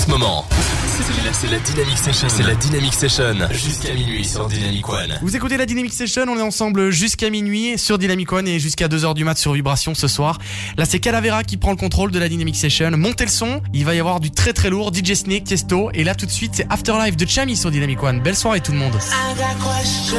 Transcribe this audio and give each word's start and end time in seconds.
ce 0.00 0.08
moment. 0.08 0.46
C'est 0.50 1.24
la, 1.24 1.32
c'est 1.32 1.46
la 1.48 1.58
Dynamic 1.58 1.98
Session. 1.98 2.28
C'est 2.30 2.42
la 2.42 2.54
Dynamic 2.54 2.94
Session. 2.94 3.34
Jusqu'à 3.50 3.92
minuit 3.92 4.24
sur 4.24 4.46
Dynamic 4.48 4.88
One. 4.88 5.18
Vous 5.20 5.36
écoutez 5.36 5.58
la 5.58 5.66
Dynamic 5.66 5.92
Session, 5.92 6.24
on 6.26 6.38
est 6.38 6.42
ensemble 6.42 6.90
jusqu'à 6.90 7.28
minuit 7.28 7.76
sur 7.76 7.98
Dynamic 7.98 8.32
One 8.32 8.48
et 8.48 8.58
jusqu'à 8.58 8.88
2h 8.88 9.12
du 9.12 9.24
mat 9.24 9.36
sur 9.36 9.52
Vibration 9.52 9.94
ce 9.94 10.08
soir. 10.08 10.38
Là 10.78 10.86
c'est 10.86 11.00
Calavera 11.00 11.44
qui 11.44 11.58
prend 11.58 11.72
le 11.72 11.76
contrôle 11.76 12.12
de 12.12 12.18
la 12.18 12.30
Dynamic 12.30 12.56
Session. 12.56 12.92
Montez 12.92 13.24
le 13.24 13.30
son, 13.30 13.60
il 13.74 13.84
va 13.84 13.94
y 13.94 14.00
avoir 14.00 14.20
du 14.20 14.30
très 14.30 14.54
très 14.54 14.70
lourd, 14.70 14.90
DJ 14.94 15.12
Snake, 15.14 15.44
Tiesto 15.44 15.90
et 15.92 16.02
là 16.02 16.14
tout 16.14 16.24
de 16.24 16.30
suite 16.30 16.52
c'est 16.54 16.66
Afterlife 16.70 17.16
de 17.16 17.26
Chami 17.26 17.54
sur 17.56 17.70
Dynamic 17.70 18.02
One. 18.02 18.20
Belle 18.20 18.36
soirée 18.36 18.60
tout 18.60 18.72
le 18.72 18.78
monde. 18.78 18.94
I 18.94 19.34
got 19.36 19.54
questions. 19.62 20.16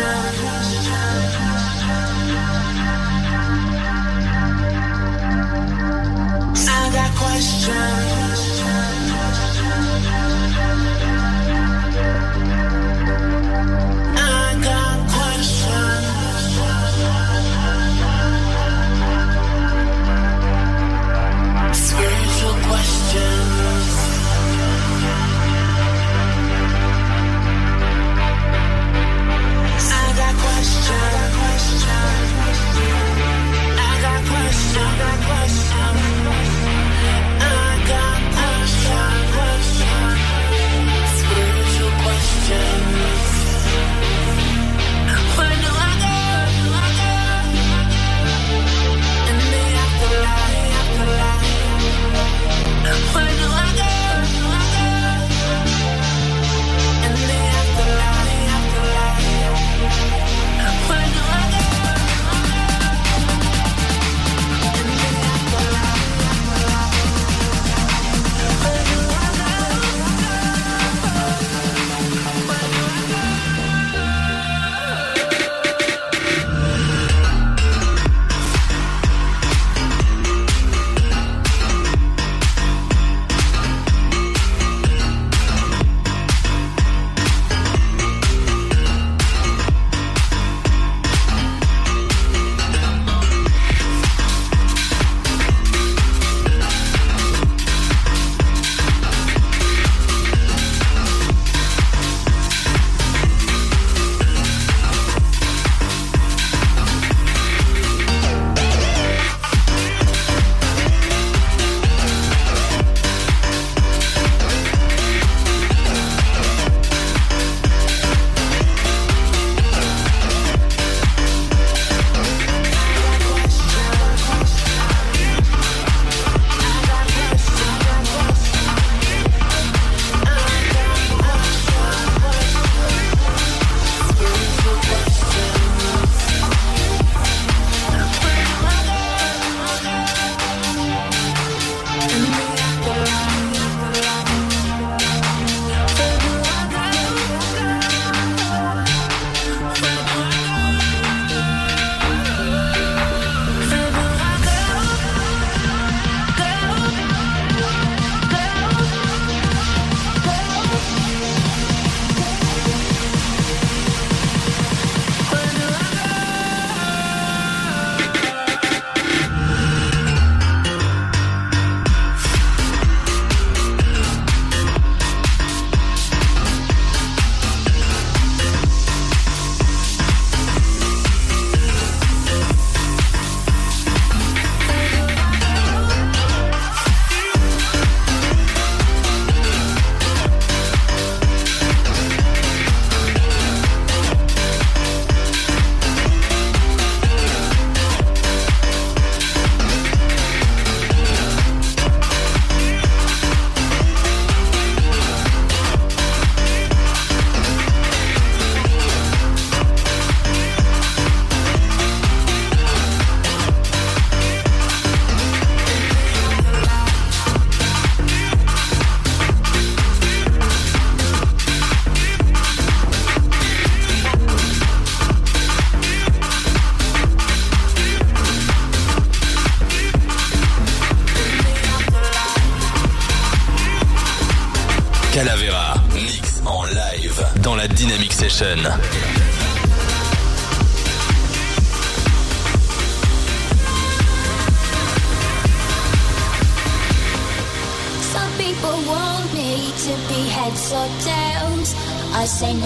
I 6.67 6.91
got 6.93 7.11
questions. 7.17 8.30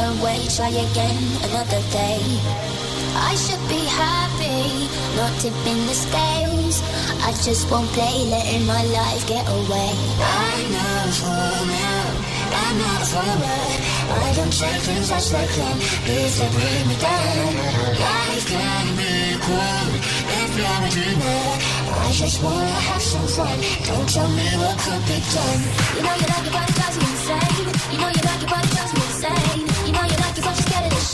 I 0.05 0.07
say 0.07 0.17
no 0.17 0.23
way, 0.23 0.37
try 0.53 0.69
again 0.69 1.17
another 1.49 1.81
day. 1.89 2.21
I 3.17 3.33
should 3.35 3.61
be 3.67 3.81
happy, 3.89 4.85
not 5.17 5.33
tipping 5.41 5.81
the 5.89 5.95
scales. 5.97 6.83
I 7.25 7.33
just 7.41 7.71
won't 7.71 7.89
play, 7.89 8.29
letting 8.29 8.65
my 8.67 8.83
life 8.85 9.25
get 9.27 9.45
away. 9.47 9.91
I'm 10.21 10.71
not 10.77 11.09
now, 11.65 12.05
I'm 12.53 12.77
not 12.77 13.01
for. 13.09 13.25
I 14.05 14.33
don't 14.35 14.53
take 14.53 14.81
things 14.85 15.11
as 15.11 15.31
they 15.31 15.47
come, 15.57 15.79
if 15.81 16.37
they 16.37 16.49
bring 16.53 16.87
me 16.87 16.95
down. 17.01 17.55
Life 17.97 18.45
can 18.45 18.85
be 18.97 19.41
cruel 19.41 19.89
if 20.37 20.51
you're 20.53 20.85
a 20.85 20.89
dreamer. 20.93 21.41
I 22.05 22.11
just 22.11 22.43
wanna 22.43 22.79
have 22.89 23.01
some 23.01 23.27
fun. 23.27 23.57
Don't 23.89 24.07
tell 24.09 24.29
me 24.29 24.47
what 24.61 24.77
could 24.85 25.03
be 25.09 25.17
done. 25.33 25.61
You 25.97 26.01
know 26.05 26.13
you 26.13 26.27
love 26.29 26.43
me, 26.45 26.51
gotta 26.51 26.73
cause 26.73 26.95
you 27.01 27.05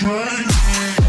you 0.00 1.01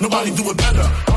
Nobody 0.00 0.30
do 0.30 0.50
it 0.50 0.56
better. 0.58 1.15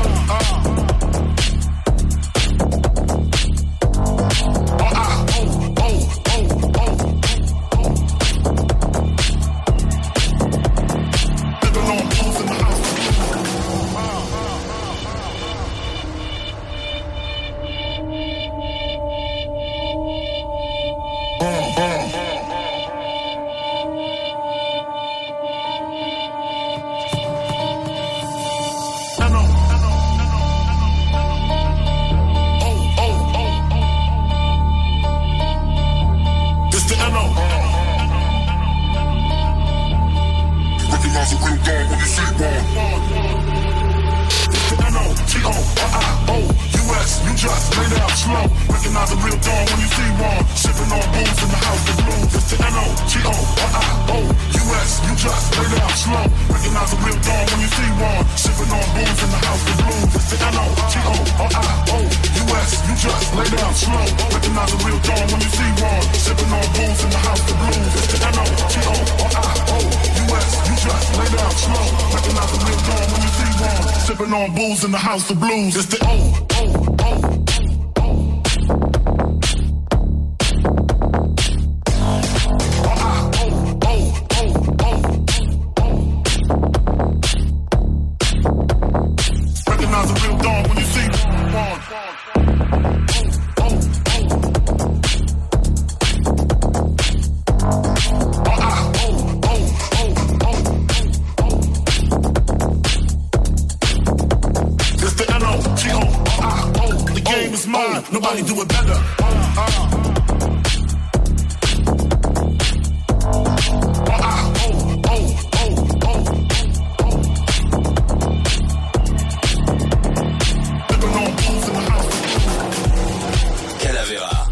game 107.50 107.80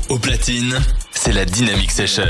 Au 0.09 0.19
platine, 0.19 0.79
c'est 1.13 1.33
la 1.33 1.45
Dynamic 1.45 1.91
Session. 1.91 2.25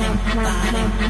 bottom, 0.00 0.16
bottom. 0.34 1.09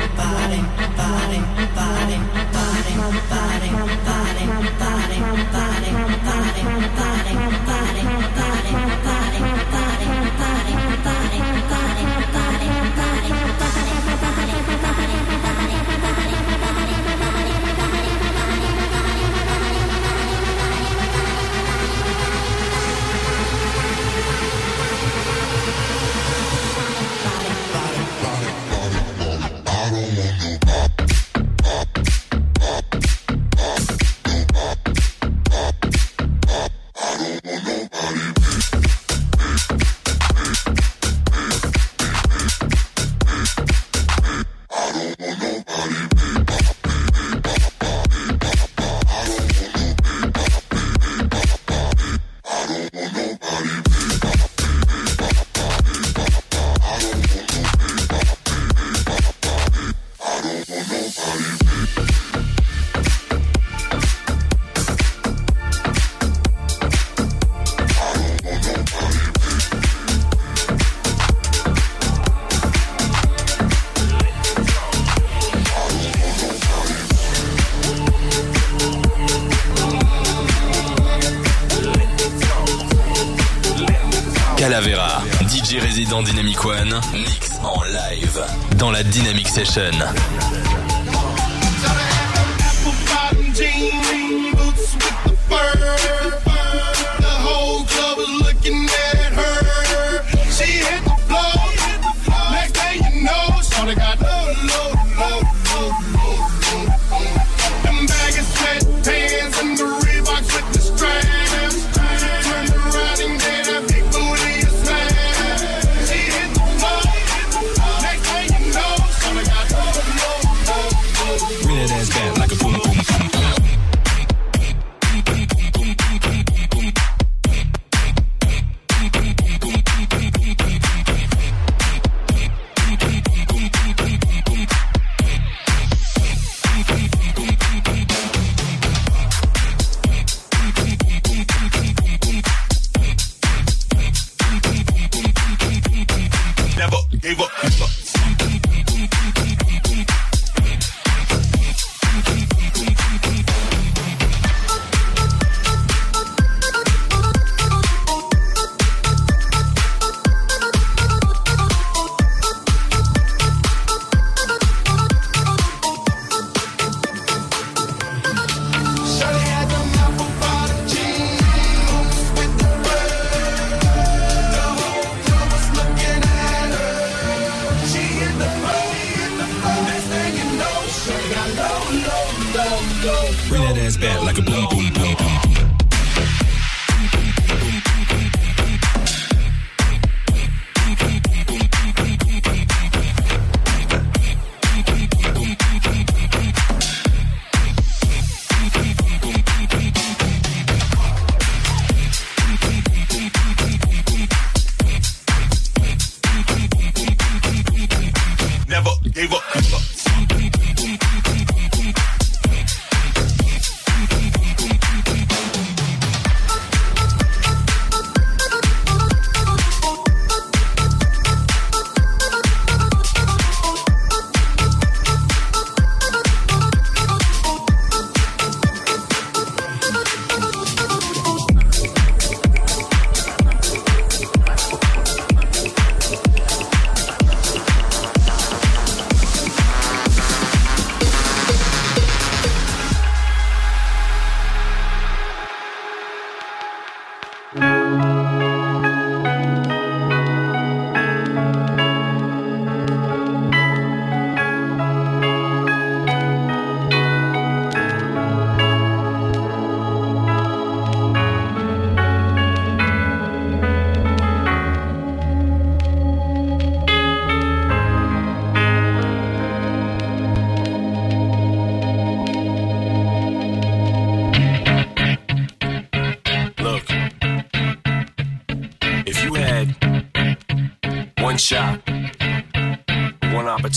dans 86.11 86.21
Dynamic 86.23 86.65
One, 86.65 86.99
mix 87.13 87.51
en 87.63 87.81
live 87.83 88.43
dans 88.77 88.91
la 88.91 89.01
Dynamic 89.01 89.47
Session. 89.47 89.91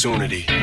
opportunity. 0.04 0.53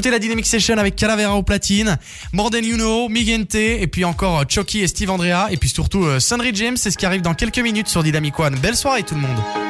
écouter 0.00 0.12
la 0.12 0.18
Dynamic 0.18 0.46
Session 0.46 0.78
avec 0.78 0.96
Calavera 0.96 1.36
au 1.36 1.42
platine, 1.42 1.98
More 2.32 2.48
Than 2.48 2.62
You 2.62 2.76
Know, 2.76 3.10
Migente, 3.10 3.54
et 3.54 3.86
puis 3.86 4.06
encore 4.06 4.40
euh, 4.40 4.44
Chucky 4.48 4.80
et 4.80 4.86
Steve 4.86 5.10
Andrea, 5.10 5.48
et 5.50 5.58
puis 5.58 5.68
surtout 5.68 6.04
euh, 6.04 6.20
Sunry 6.20 6.52
James, 6.54 6.78
c'est 6.78 6.90
ce 6.90 6.96
qui 6.96 7.04
arrive 7.04 7.20
dans 7.20 7.34
quelques 7.34 7.58
minutes 7.58 7.88
sur 7.88 8.02
Dynamic 8.02 8.38
One. 8.40 8.54
Belle 8.60 8.76
soirée 8.76 9.02
tout 9.02 9.14
le 9.14 9.20
monde. 9.20 9.69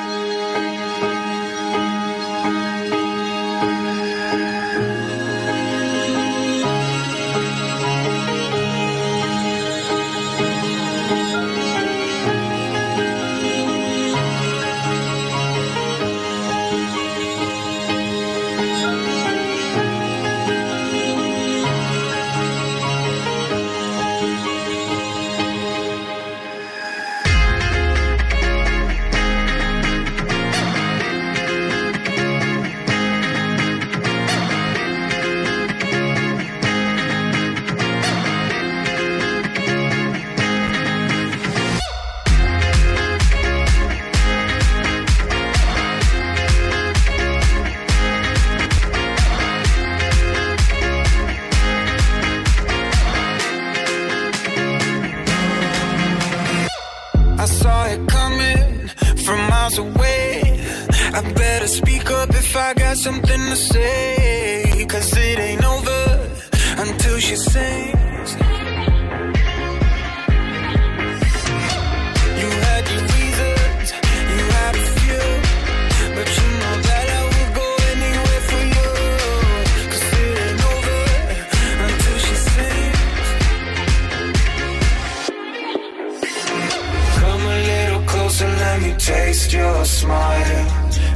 smile 90.01 90.67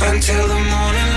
until 0.02 0.46
the 0.46 0.60
morning 0.60 1.13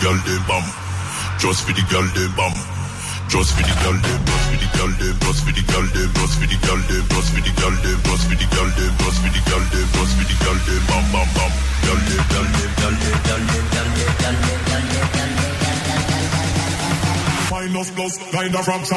girl 0.00 0.18
them 0.26 0.42
bam. 0.48 0.64
Just 1.38 1.64
for 1.64 1.72
the 1.72 1.82
girl 1.90 2.06
them 2.14 2.32
bam. 2.36 2.54
Just 3.26 3.58
for 3.58 3.62
the 3.66 3.74
girl 3.82 3.98
them, 4.06 4.22
just 4.22 4.46
for 4.46 4.54
the 4.54 4.68
girl 4.78 4.92
them, 5.02 5.18
just 5.18 5.42
for 5.42 5.50
the 5.50 5.62
girl 5.66 5.82
them, 5.90 6.14
just 6.14 6.38
for 6.38 6.46
the 6.46 6.56
girl 6.62 6.78
them, 6.86 7.02
just 7.02 7.26
for 7.26 7.42
the 7.42 7.50
girl 7.58 7.74
them, 7.82 7.98
just 8.06 8.22
for 8.22 8.38
the 8.38 8.46
girl 8.54 8.70
them, 8.70 8.92
just 9.02 9.18
for 9.18 9.30
the 9.34 9.40
girl 9.50 9.64
them, 9.66 9.86
just 9.90 10.14
for 10.14 10.22
the 10.30 10.36
girl 10.46 10.58
them, 10.62 10.82
bam 10.86 11.04
bam 11.10 11.28
bam. 11.34 11.50
Girl 11.82 12.00
them, 12.06 12.22
girl 12.30 12.46
them, 12.54 12.70
girl 12.78 12.94
them, 13.02 13.18
girl 13.26 13.42
them, 13.50 13.66
girl 13.66 13.90
them, 13.90 14.14
girl 14.14 14.38
them, 14.46 14.62
girl 14.70 14.86
them, 14.86 15.10
girl 15.10 15.32
them. 15.34 15.66
Minus 17.50 17.90
plus, 17.90 18.14
kind 18.30 18.54
of 18.54 18.64
fractions 18.64 18.95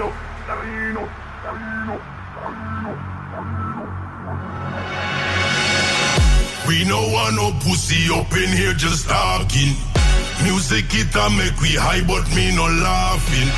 up, 0.00 0.12
line 0.48 0.96
up. 0.96 1.08
We 6.68 6.84
no 6.84 7.00
want 7.08 7.36
no 7.36 7.50
pussy 7.64 8.12
up 8.12 8.30
in 8.36 8.52
here 8.52 8.74
just 8.74 9.08
talking. 9.08 9.72
Music 10.44 10.84
it 10.92 11.16
a 11.16 11.30
make 11.32 11.58
we 11.60 11.72
high, 11.74 12.04
but 12.06 12.28
me 12.36 12.54
no 12.54 12.68
laughing. 12.68 13.50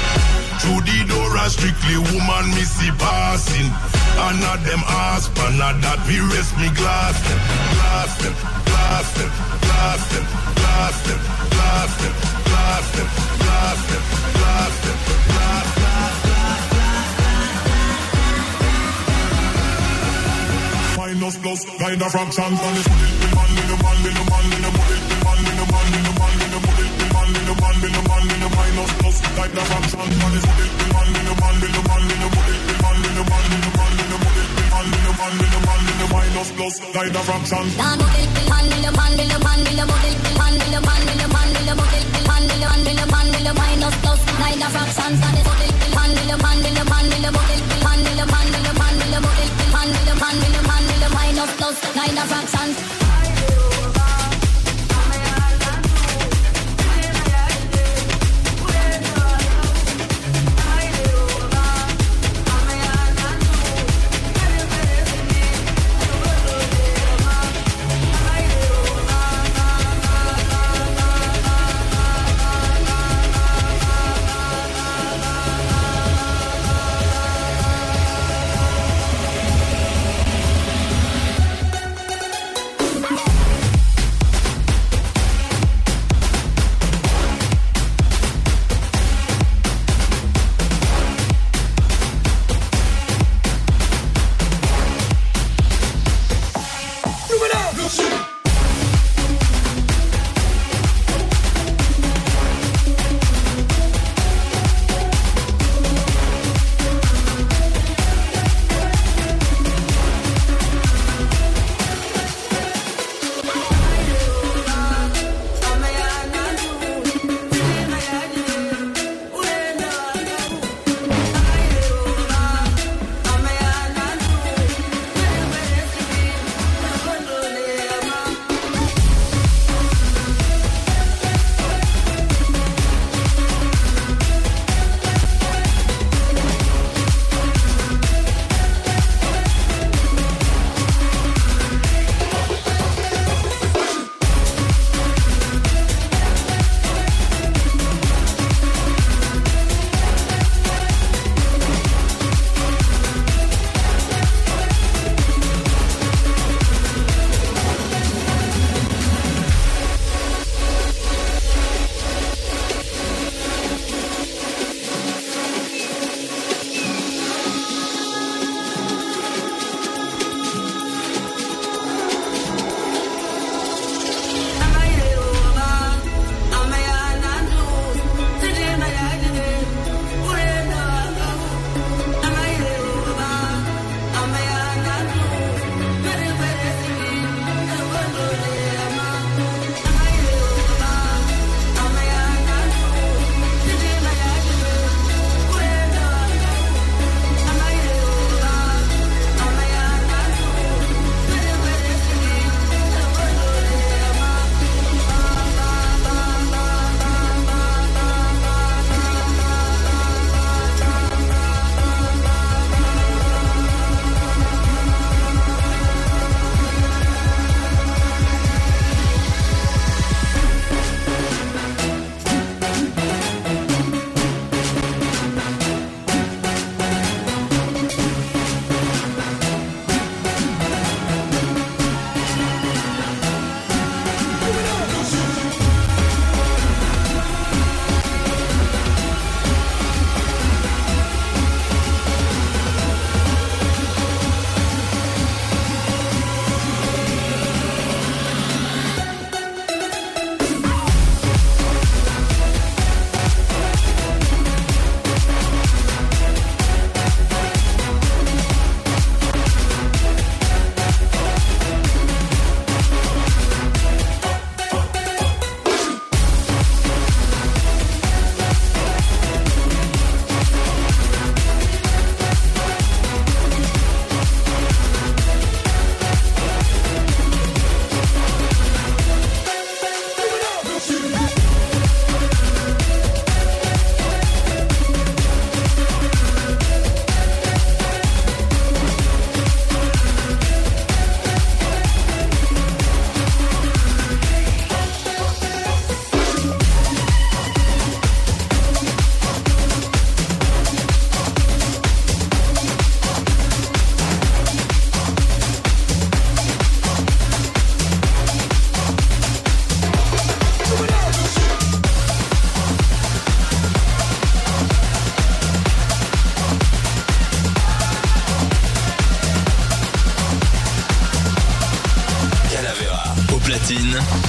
Through 0.62 0.82
the 0.86 0.98
door, 1.10 1.36
a 1.36 1.50
strictly 1.50 1.98
woman 1.98 2.46
me 2.54 2.62
see 2.62 2.92
passing. 2.96 3.68
And 4.24 4.40
not 4.40 4.62
them 4.62 4.82
ass, 4.86 5.28
but 5.34 5.50
not 5.58 5.80
that 5.82 6.00
we 6.06 6.20
rest 6.20 6.54
me 6.56 6.70
glass 6.78 7.18
them, 7.26 7.40
glass 7.74 8.12
them, 8.22 8.34
glass 8.64 9.08
them, 9.16 9.30
glass 9.66 10.02
them, 10.12 10.24
glass 10.54 10.98
them, 11.02 11.20
glass 11.50 11.92
them, 11.98 12.14
glass 12.46 12.88
them, 12.94 13.08
glass 13.42 13.80
them, 13.90 14.02
glass 14.38 14.76
them, 14.84 14.99
plus, 21.20 21.60
rider 21.80 22.08
from 22.08 22.30
Chan. 22.32 22.48
Man, 22.48 22.72
the 22.72 22.82
bullet, 22.88 23.12
the 23.20 23.28
man, 23.36 23.52
the 23.60 23.76
man, 23.76 23.98
the 24.00 24.24
man, 24.24 24.46
the 24.56 24.70
bullet, 24.72 25.02
the 25.04 25.16
man, 25.20 25.44
the 25.44 25.64
man, 25.68 25.88
the 26.00 26.12
man, 26.16 26.32
the 26.40 26.58
bullet, 26.64 26.90
the 26.96 27.06
man, 27.12 27.28
the 27.36 27.54
man, 27.60 27.76
the 27.84 28.00
man, 28.08 28.24
the 28.40 28.48
minus 28.56 28.92
plus, 29.00 29.16
rider 29.36 29.64
from 29.68 29.84
Chan. 29.90 30.08
Man, 30.16 30.32
the 30.32 30.48
bullet, 30.48 30.72
the 30.80 30.86
man, 30.96 31.12
the 31.12 31.32
man, 31.36 31.56
the 31.60 31.80
man, 31.84 32.04
the 32.08 32.24
the 32.24 32.76
man, 32.80 32.96
the 33.04 33.22
man, 33.28 33.44
the 33.52 33.70
man, 33.76 33.94
the 34.00 34.16
bullet, 34.16 34.48
the 34.56 34.64
man, 34.72 34.86
the 34.96 35.12
man, 35.20 35.34
the 35.44 35.58
man, 35.60 35.82
the 36.00 36.06
minus 36.08 36.50
plus, 36.56 36.74
from 37.28 37.42
Man, 37.76 37.98
the 38.00 38.24
the 38.24 38.42
man, 38.48 38.64
the 38.70 38.90
man, 38.96 39.12
the 39.20 39.38
man, 39.44 39.60
the 39.60 39.76
the 39.76 40.40
man, 40.40 40.54
the 40.56 40.80
man, 40.80 41.04
the 41.04 41.28
man, 41.28 41.52
the 41.52 41.68
the 41.68 42.24
man, 42.24 42.44
the 42.48 42.64
man, 42.64 42.88
the 42.96 43.04
man, 43.12 43.28
the 43.44 43.52
minus 43.60 43.96
plus, 44.00 44.20
rider 44.40 44.70
from 44.72 44.88
Chan. 44.96 45.12
Man, 45.20 45.36
the 45.36 45.42
bullet, 45.44 45.68
the 45.68 45.88
man, 45.92 46.10
the 46.16 46.36
man, 46.40 46.58
the 46.64 46.82
man, 46.88 47.06
the 47.12 47.30
bullet, 47.36 47.79
Nine 51.94 52.18
of 52.18 52.39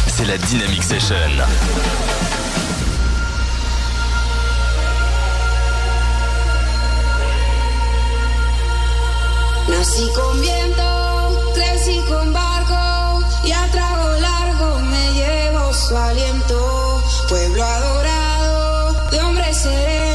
c'est 0.07 0.25
la 0.25 0.37
Dynamic 0.37 0.83
Session. 0.83 1.17
Nací 9.69 10.09
con 10.15 10.41
viento, 10.41 11.53
crecí 11.55 11.99
con 12.09 12.33
barco 12.33 13.25
y 13.45 13.51
a 13.51 13.67
trago 13.71 14.09
largo 14.19 14.79
me 14.81 15.13
llevo 15.13 15.73
su 15.73 15.95
aliento. 15.95 17.03
Pueblo 17.29 17.63
adorado, 17.63 19.09
de 19.11 19.21
hombre 19.21 19.53
sereno, 19.53 20.10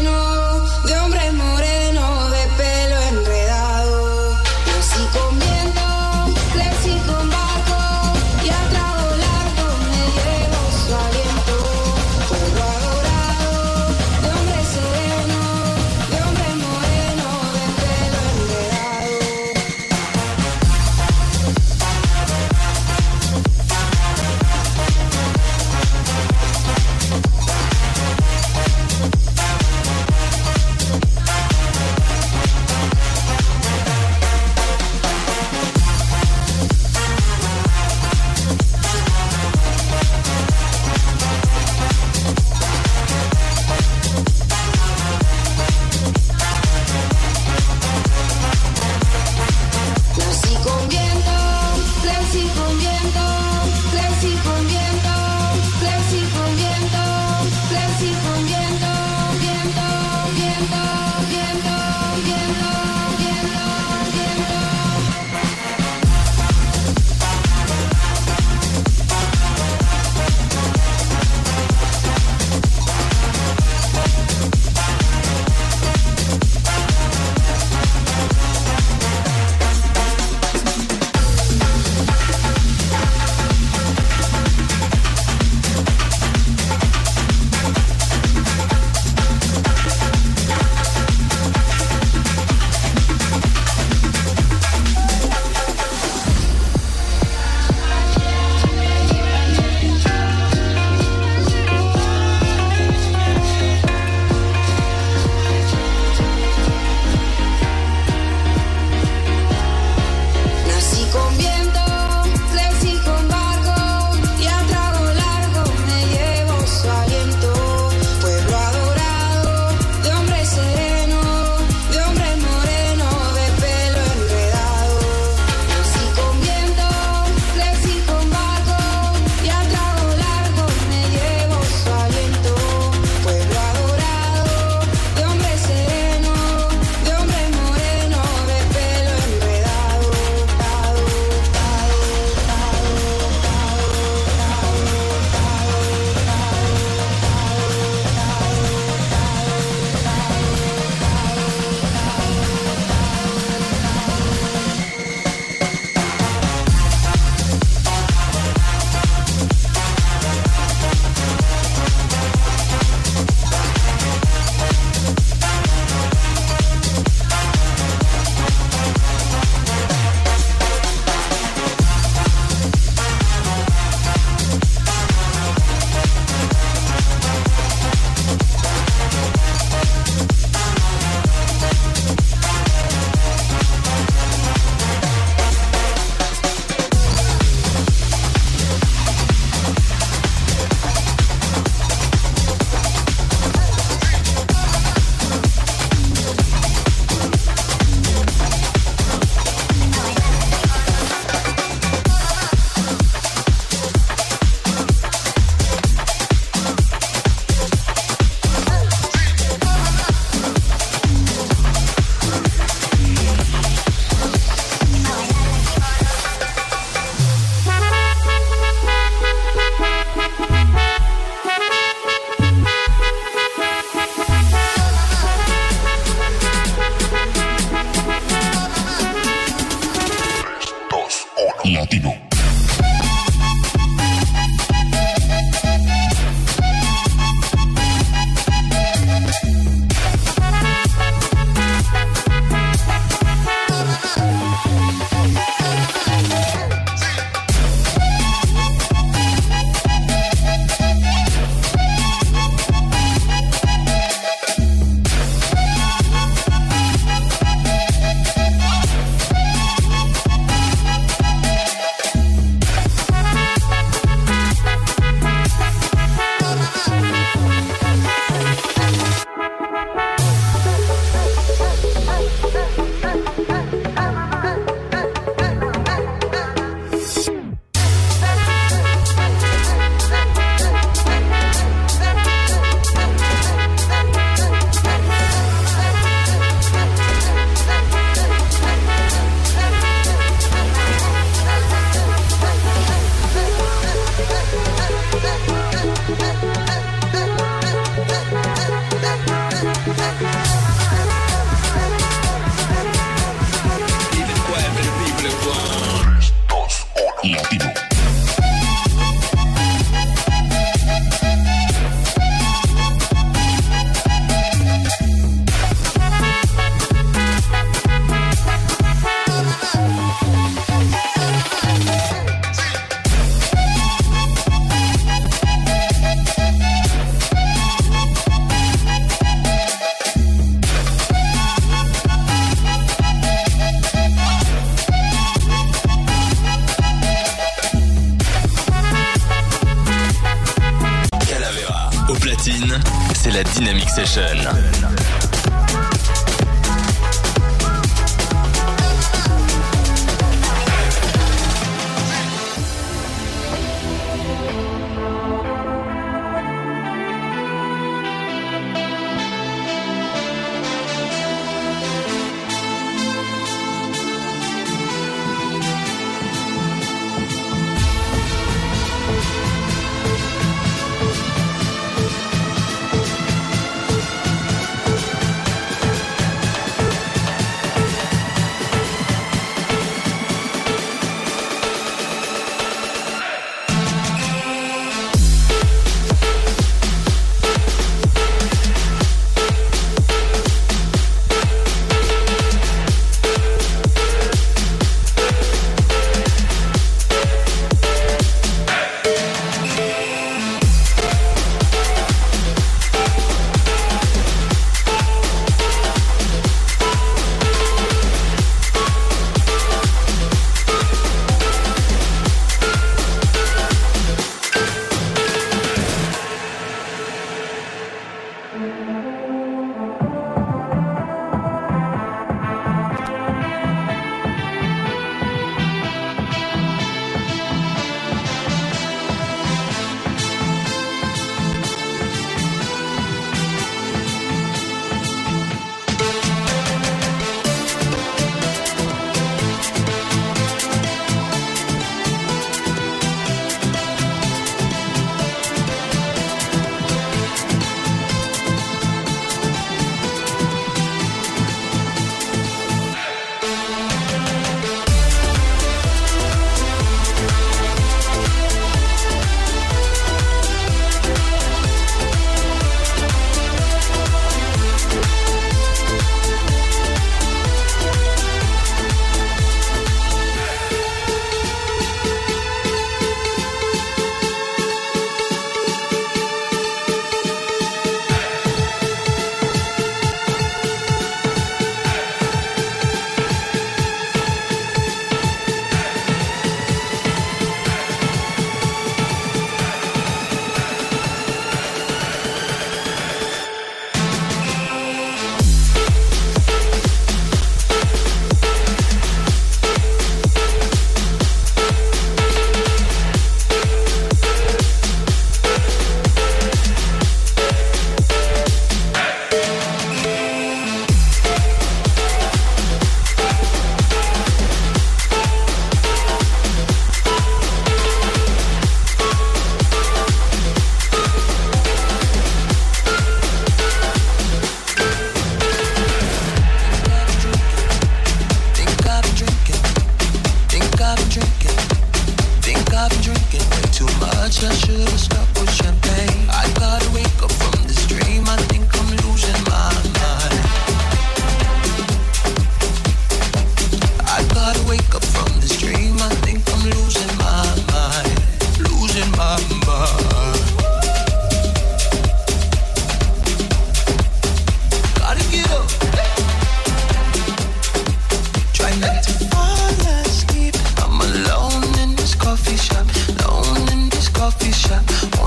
Session. 344.05 344.76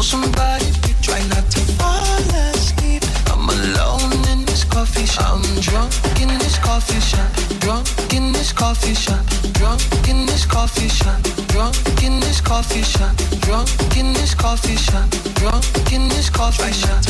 somebody 0.09 0.65
try 1.01 1.19
not 1.27 1.45
to 1.51 1.59
fall 1.77 2.01
asleep? 2.51 3.03
I'm 3.27 3.47
alone 3.47 4.13
in 4.31 4.45
this 4.45 4.63
coffee 4.63 5.05
shop. 5.05 5.35
I'm 5.35 5.61
drunk 5.61 5.93
in 6.19 6.29
this 6.39 6.57
coffee 6.57 6.99
shop. 6.99 7.29
Drunk 7.59 7.87
in 8.13 8.31
this 8.31 8.51
coffee 8.51 8.93
shop. 8.93 9.23
Drunk 9.53 9.81
in 10.09 10.25
this 10.25 10.45
coffee 10.45 10.89
shop. 10.89 11.21
Drunk 11.47 12.03
in 12.03 12.19
this 12.19 12.41
coffee 12.41 12.81
shop. 12.81 13.15
Drunk 13.41 13.97
in 13.97 14.13
this 14.13 14.33
coffee 14.33 14.75
shop. 14.75 15.09
Drunk 15.35 15.93
in 15.93 16.07
this 16.09 16.29
coffee 16.29 16.71
shop. 16.71 17.08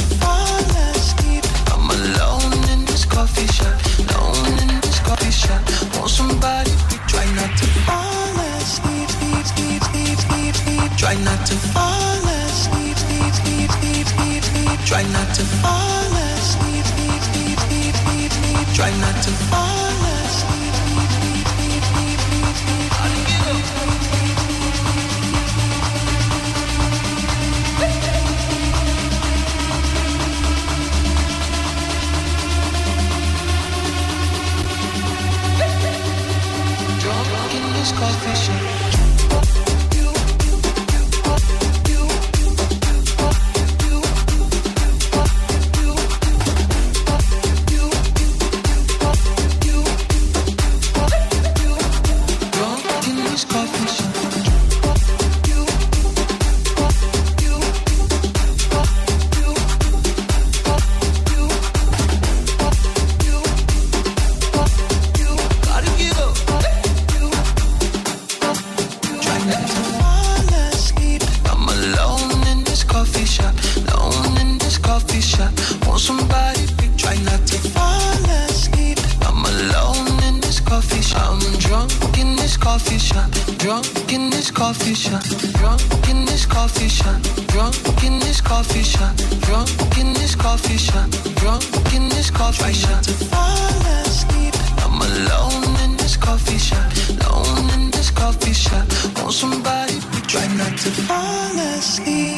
Somebody 99.31 99.99
to 99.99 100.21
try 100.27 100.47
not 100.57 100.77
to 100.77 100.89
fall 101.07 101.59
asleep. 101.77 102.28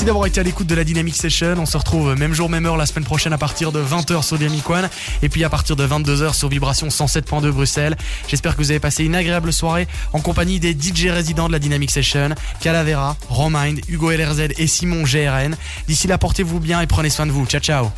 Merci 0.00 0.06
d'avoir 0.06 0.24
été 0.24 0.40
à 0.40 0.42
l'écoute 0.42 0.66
de 0.66 0.74
la 0.74 0.82
Dynamic 0.82 1.14
Session. 1.14 1.56
On 1.58 1.66
se 1.66 1.76
retrouve 1.76 2.14
même 2.16 2.32
jour, 2.32 2.48
même 2.48 2.64
heure 2.64 2.78
la 2.78 2.86
semaine 2.86 3.04
prochaine 3.04 3.34
à 3.34 3.36
partir 3.36 3.70
de 3.70 3.82
20h 3.82 4.22
sur 4.22 4.38
Dynamic 4.38 4.70
One 4.70 4.88
et 5.20 5.28
puis 5.28 5.44
à 5.44 5.50
partir 5.50 5.76
de 5.76 5.86
22h 5.86 6.32
sur 6.32 6.48
Vibration 6.48 6.88
107.2 6.88 7.50
Bruxelles. 7.50 7.98
J'espère 8.26 8.56
que 8.56 8.62
vous 8.62 8.70
avez 8.70 8.80
passé 8.80 9.04
une 9.04 9.14
agréable 9.14 9.52
soirée 9.52 9.86
en 10.14 10.20
compagnie 10.20 10.58
des 10.58 10.72
DJ 10.72 11.08
résidents 11.08 11.48
de 11.48 11.52
la 11.52 11.58
Dynamic 11.58 11.90
Session, 11.90 12.30
Calavera, 12.62 13.14
Romind, 13.28 13.82
Hugo 13.88 14.10
LRZ 14.10 14.54
et 14.56 14.66
Simon 14.66 15.02
GRN. 15.02 15.54
D'ici 15.86 16.08
là, 16.08 16.16
portez-vous 16.16 16.60
bien 16.60 16.80
et 16.80 16.86
prenez 16.86 17.10
soin 17.10 17.26
de 17.26 17.32
vous. 17.32 17.44
Ciao, 17.44 17.60
ciao. 17.60 17.90